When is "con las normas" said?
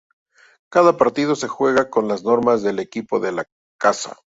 1.91-2.63